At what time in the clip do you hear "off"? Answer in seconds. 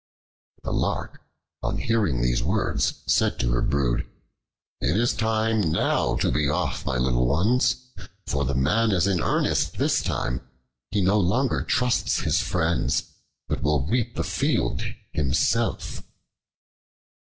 6.49-6.87